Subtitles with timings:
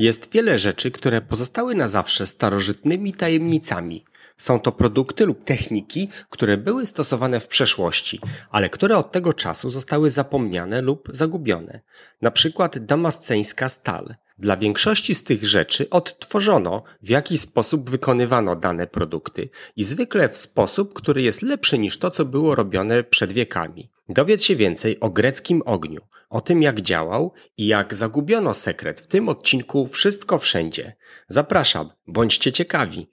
[0.00, 4.04] Jest wiele rzeczy, które pozostały na zawsze starożytnymi tajemnicami.
[4.38, 9.70] Są to produkty lub techniki, które były stosowane w przeszłości, ale które od tego czasu
[9.70, 11.80] zostały zapomniane lub zagubione.
[12.22, 14.14] Na przykład damasceńska stal.
[14.40, 20.36] Dla większości z tych rzeczy odtworzono, w jaki sposób wykonywano dane produkty i zwykle w
[20.36, 23.90] sposób, który jest lepszy niż to, co było robione przed wiekami.
[24.08, 29.06] Dowiedz się więcej o greckim ogniu, o tym jak działał i jak zagubiono sekret w
[29.06, 30.96] tym odcinku Wszystko Wszędzie.
[31.28, 33.10] Zapraszam, bądźcie ciekawi.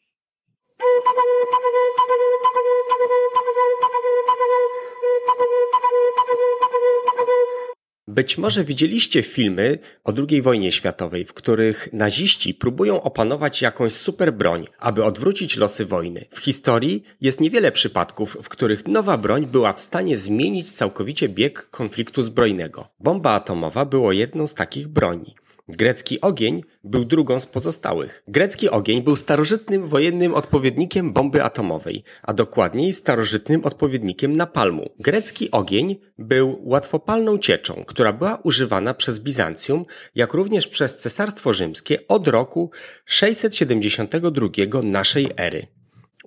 [8.09, 14.33] Być może widzieliście filmy o II wojnie światowej, w których naziści próbują opanować jakąś super
[14.33, 16.25] broń, aby odwrócić losy wojny.
[16.31, 21.69] W historii jest niewiele przypadków, w których nowa broń była w stanie zmienić całkowicie bieg
[21.69, 22.87] konfliktu zbrojnego.
[22.99, 25.35] Bomba atomowa było jedną z takich broni.
[25.69, 28.23] Grecki ogień był drugą z pozostałych.
[28.27, 34.89] Grecki ogień był starożytnym wojennym odpowiednikiem bomby atomowej, a dokładniej starożytnym odpowiednikiem napalmu.
[34.99, 42.07] Grecki ogień był łatwopalną cieczą, która była używana przez Bizancjum, jak również przez Cesarstwo Rzymskie
[42.07, 42.71] od roku
[43.05, 45.76] 672 naszej ery.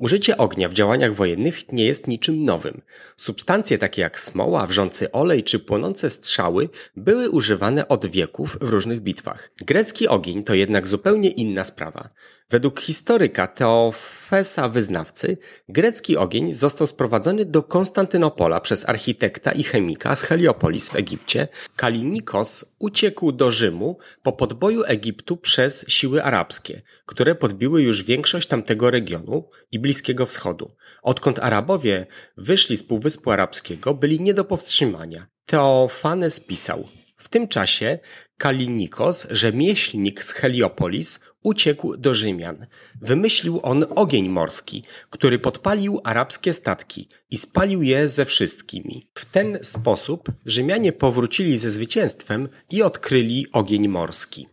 [0.00, 2.82] Użycie ognia w działaniach wojennych nie jest niczym nowym.
[3.16, 9.00] Substancje takie jak smoła, wrzący olej czy płonące strzały były używane od wieków w różnych
[9.00, 9.50] bitwach.
[9.66, 12.08] Grecki ogień to jednak zupełnie inna sprawa.
[12.50, 20.22] Według historyka Teofesa Wyznawcy, grecki ogień został sprowadzony do Konstantynopola przez architekta i chemika z
[20.22, 21.48] Heliopolis w Egipcie.
[21.76, 28.90] Kalinikos uciekł do Rzymu po podboju Egiptu przez siły arabskie, które podbiły już większość tamtego
[28.90, 30.76] regionu i Bliskiego Wschodu.
[31.02, 32.06] Odkąd Arabowie
[32.36, 35.26] wyszli z Półwyspu Arabskiego, byli nie do powstrzymania.
[35.46, 36.88] Teofanes pisał–
[37.20, 37.98] w tym czasie
[38.40, 42.66] Kalinikos, rzemieślnik z Heliopolis, uciekł do Rzymian.
[43.00, 49.08] Wymyślił on ogień morski, który podpalił arabskie statki i spalił je ze wszystkimi.
[49.14, 54.48] W ten sposób Rzymianie powrócili ze zwycięstwem i odkryli ogień morski.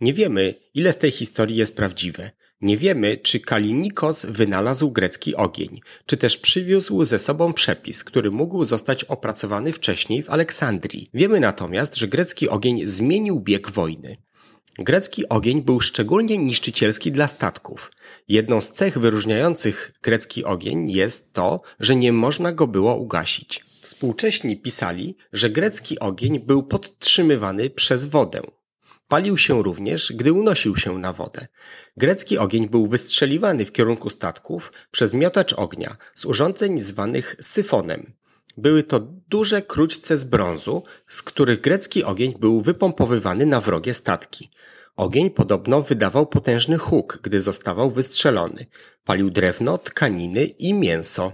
[0.00, 2.30] Nie wiemy, ile z tej historii jest prawdziwe.
[2.60, 8.64] Nie wiemy, czy Kalinikos wynalazł grecki ogień, czy też przywiózł ze sobą przepis, który mógł
[8.64, 11.10] zostać opracowany wcześniej w Aleksandrii.
[11.14, 14.16] Wiemy natomiast, że grecki ogień zmienił bieg wojny.
[14.78, 17.92] Grecki ogień był szczególnie niszczycielski dla statków.
[18.28, 23.64] Jedną z cech wyróżniających grecki ogień jest to, że nie można go było ugasić.
[23.80, 28.42] Współcześni pisali, że grecki ogień był podtrzymywany przez wodę.
[29.08, 31.46] Palił się również, gdy unosił się na wodę.
[31.96, 38.12] Grecki ogień był wystrzeliwany w kierunku statków przez miotacz ognia z urządzeń zwanych syfonem.
[38.56, 44.50] Były to duże krućce z brązu, z których grecki ogień był wypompowywany na wrogie statki.
[44.96, 48.66] Ogień podobno wydawał potężny huk, gdy zostawał wystrzelony.
[49.04, 51.32] Palił drewno, tkaniny i mięso.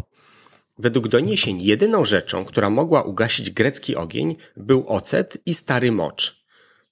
[0.79, 6.40] Według doniesień jedyną rzeczą, która mogła ugasić grecki ogień, był ocet i stary mocz.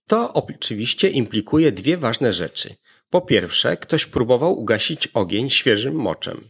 [0.09, 2.75] To oczywiście implikuje dwie ważne rzeczy.
[3.11, 6.49] Po pierwsze, ktoś próbował ugasić ogień świeżym moczem.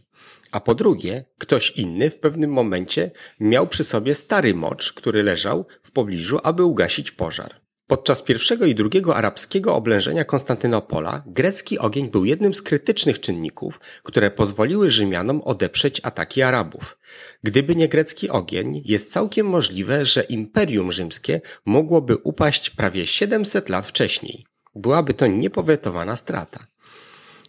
[0.51, 5.65] A po drugie, ktoś inny w pewnym momencie miał przy sobie stary mocz, który leżał
[5.83, 7.61] w pobliżu, aby ugasić pożar.
[7.89, 14.31] Podczas pierwszego i drugiego arabskiego oblężenia Konstantynopola grecki ogień był jednym z krytycznych czynników, które
[14.31, 16.97] pozwoliły Rzymianom odeprzeć ataki Arabów.
[17.43, 23.87] Gdyby nie grecki ogień, jest całkiem możliwe, że Imperium Rzymskie mogłoby upaść prawie 700 lat
[23.87, 24.45] wcześniej.
[24.75, 26.67] Byłaby to niepowetowana strata.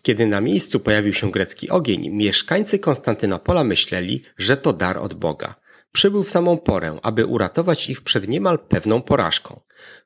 [0.03, 5.55] Kiedy na miejscu pojawił się grecki ogień, mieszkańcy Konstantynopola myśleli, że to dar od Boga.
[5.93, 9.61] Przybył w samą porę, aby uratować ich przed niemal pewną porażką.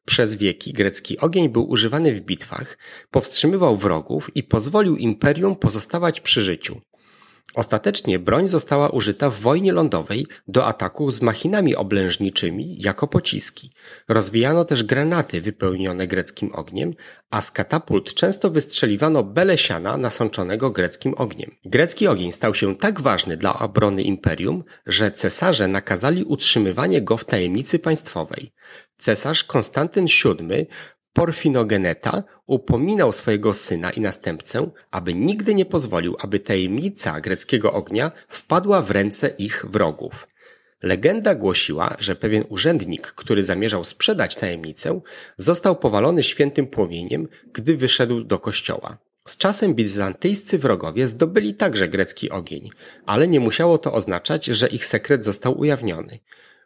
[0.05, 2.79] Przez wieki grecki ogień był używany w bitwach,
[3.11, 6.81] powstrzymywał wrogów i pozwolił imperium pozostawać przy życiu.
[7.55, 13.73] Ostatecznie broń została użyta w wojnie lądowej do ataku z machinami oblężniczymi jako pociski.
[14.09, 16.95] Rozwijano też granaty wypełnione greckim ogniem,
[17.31, 21.51] a z katapult często wystrzeliwano belesiana nasączonego greckim ogniem.
[21.65, 27.25] Grecki ogień stał się tak ważny dla obrony imperium, że cesarze nakazali utrzymywanie go w
[27.25, 28.53] tajemnicy państwowej.
[28.97, 30.67] Cesarz Konstantyn VII
[31.15, 38.83] Porfinogeneta upominał swojego syna i następcę, aby nigdy nie pozwolił, aby tajemnica greckiego ognia wpadła
[38.83, 40.29] w ręce ich wrogów.
[40.83, 45.01] Legenda głosiła, że pewien urzędnik, który zamierzał sprzedać tajemnicę,
[45.39, 48.99] został powalony świętym płomieniem, gdy wyszedł do kościoła.
[49.29, 52.71] Z czasem bizantyjscy wrogowie zdobyli także grecki ogień,
[53.07, 56.19] ale nie musiało to oznaczać, że ich sekret został ujawniony.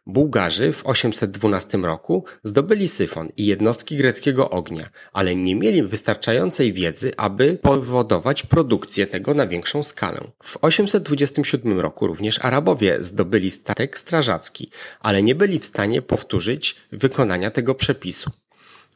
[0.09, 7.11] Bułgarzy w 812 roku zdobyli Syfon i jednostki greckiego ognia, ale nie mieli wystarczającej wiedzy,
[7.17, 10.21] aby powodować produkcję tego na większą skalę.
[10.43, 17.51] W 827 roku również Arabowie zdobyli statek strażacki, ale nie byli w stanie powtórzyć wykonania
[17.51, 18.31] tego przepisu.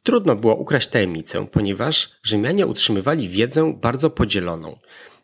[0.03, 4.77] Trudno było ukraść tajemnicę, ponieważ Rzymianie utrzymywali wiedzę bardzo podzieloną.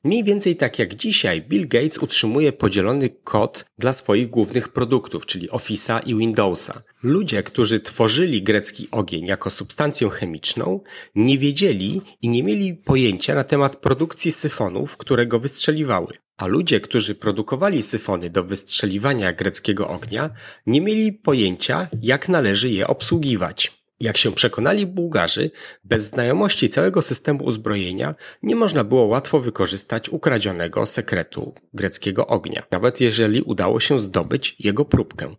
[0.04, 5.50] Mniej więcej tak jak dzisiaj, Bill Gates utrzymuje podzielony kod dla swoich głównych produktów, czyli
[5.50, 6.82] Office'a i Windowsa.
[7.04, 10.80] Ludzie, którzy tworzyli grecki ogień jako substancję chemiczną,
[11.16, 16.14] nie wiedzieli i nie mieli pojęcia na temat produkcji syfonów, które go wystrzeliwały.
[16.38, 20.30] A ludzie, którzy produkowali syfony do wystrzeliwania greckiego ognia,
[20.66, 23.79] nie mieli pojęcia, jak należy je obsługiwać.
[24.00, 25.52] Jak się przekonali Bułgarzy,
[25.84, 33.02] bez znajomości całego systemu uzbrojenia nie można było łatwo wykorzystać ukradzionego sekretu greckiego ognia, nawet
[33.02, 35.36] jeżeli udało się zdobyć jego próbkę.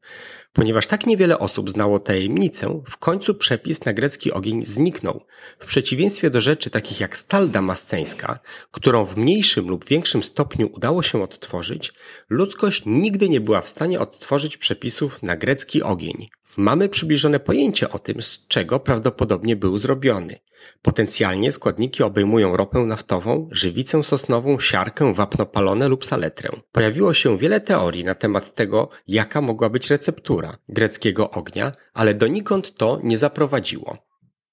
[0.53, 5.27] Ponieważ tak niewiele osób znało tajemnicę, w końcu przepis na grecki ogień zniknął.
[5.59, 8.39] W przeciwieństwie do rzeczy takich jak stal damasceńska,
[8.71, 11.93] którą w mniejszym lub większym stopniu udało się odtworzyć,
[12.31, 16.29] ludzkość nigdy nie była w stanie odtworzyć przepisów na grecki ogień.
[16.57, 20.39] Mamy przybliżone pojęcie o tym, z czego prawdopodobnie był zrobiony.
[20.83, 26.51] Potencjalnie składniki obejmują ropę naftową, żywicę sosnową, siarkę, wapno palone lub saletrę.
[26.73, 32.75] Pojawiło się wiele teorii na temat tego, jaka mogła być receptura greckiego ognia, ale donikąd
[32.75, 33.99] to nie zaprowadziło.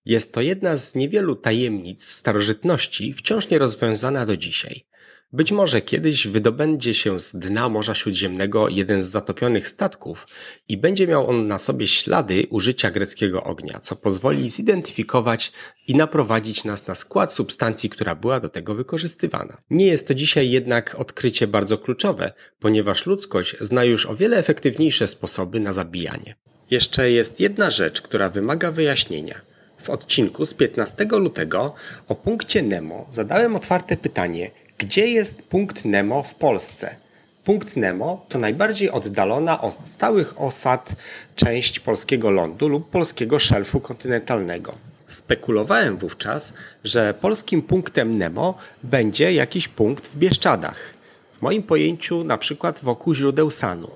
[0.06, 4.86] Jest to jedna z niewielu tajemnic starożytności, wciąż nierozwiązana do dzisiaj.
[5.34, 10.28] Być może kiedyś wydobędzie się z dna Morza Śródziemnego jeden z zatopionych statków
[10.70, 15.52] i będzie miał on na sobie ślady użycia greckiego ognia, co pozwoli zidentyfikować
[15.88, 19.58] i naprowadzić nas na skład substancji, która była do tego wykorzystywana.
[19.70, 25.08] Nie jest to dzisiaj jednak odkrycie bardzo kluczowe, ponieważ ludzkość zna już o wiele efektywniejsze
[25.08, 26.36] sposoby na zabijanie.
[26.72, 29.42] Jeszcze jest jedna rzecz, która wymaga wyjaśnienia.
[29.82, 31.74] W odcinku z 15 lutego
[32.08, 36.96] o punkcie Nemo zadałem otwarte pytanie, gdzie jest punkt Nemo w Polsce?
[37.44, 40.96] Punkt Nemo to najbardziej oddalona od stałych osad
[41.36, 44.76] część polskiego lądu lub polskiego szelfu kontynentalnego.
[45.08, 46.54] Spekulowałem wówczas,
[46.84, 50.94] że polskim punktem Nemo będzie jakiś punkt w Bieszczadach.
[51.38, 53.92] W moim pojęciu na przykład wokół źródeł Sanu.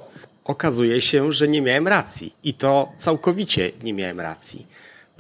[0.46, 4.68] Okazuje się, że nie miałem racji i to całkowicie nie miałem racji.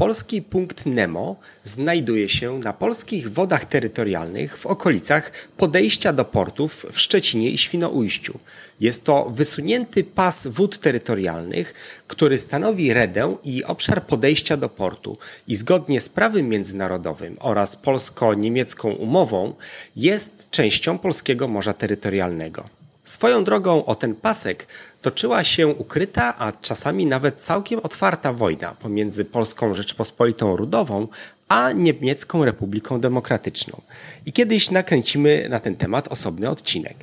[0.01, 6.99] Polski punkt Nemo znajduje się na polskich wodach terytorialnych w okolicach podejścia do portów w
[6.99, 8.39] Szczecinie i Świnoujściu.
[8.79, 11.73] Jest to wysunięty pas wód terytorialnych,
[12.07, 15.17] który stanowi redę i obszar podejścia do portu
[15.47, 19.53] i zgodnie z prawem międzynarodowym oraz polsko-niemiecką umową
[19.95, 22.80] jest częścią polskiego morza terytorialnego.
[23.05, 24.67] Swoją drogą o ten pasek
[25.01, 31.07] toczyła się ukryta, a czasami nawet całkiem otwarta wojna pomiędzy Polską Rzeczpospolitą Ludową
[31.47, 33.81] a Niemiecką Republiką Demokratyczną.
[34.25, 36.95] I kiedyś nakręcimy na ten temat osobny odcinek.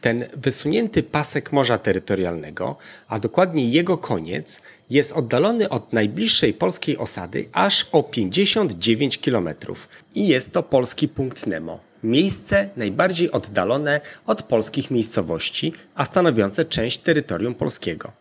[0.00, 2.76] Ten wysunięty pasek Morza Terytorialnego,
[3.08, 4.60] a dokładnie jego koniec,
[4.90, 9.48] jest oddalony od najbliższej polskiej osady aż o 59 km
[10.14, 16.98] i jest to polski punkt Nemo miejsce najbardziej oddalone od polskich miejscowości, a stanowiące część
[16.98, 18.12] terytorium polskiego.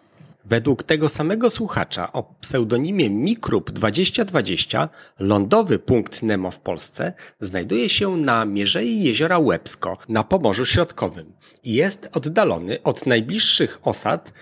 [0.46, 4.90] Według tego samego słuchacza o pseudonimie Mikrub 2020
[5.20, 11.74] lądowy punkt Nemo w Polsce znajduje się na mierzei jeziora Łebsko na Pomorzu Środkowym i
[11.74, 14.34] jest oddalony od najbliższych osad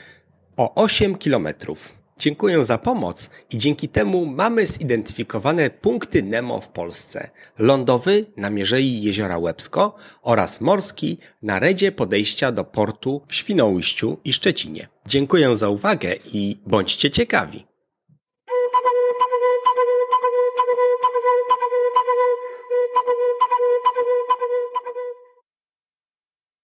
[0.57, 1.91] o 8 kilometrów.
[2.19, 7.29] Dziękuję za pomoc i dzięki temu mamy zidentyfikowane punkty Nemo w Polsce.
[7.59, 14.33] Lądowy na mierzei jeziora Łebsko oraz morski na redzie podejścia do portu w Świnoujściu i
[14.33, 14.87] Szczecinie.
[15.05, 17.66] Dziękuję za uwagę i bądźcie ciekawi.